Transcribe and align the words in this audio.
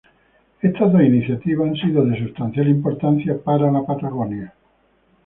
Estas 0.63 0.91
dos 0.91 1.03
iniciativas, 1.03 1.67
han 1.69 1.75
sido 1.75 2.03
de 2.03 2.17
sustancial 2.17 2.67
importancia 2.67 3.37
para 3.39 3.71
la 3.71 3.85
Patagonia. 3.85 4.51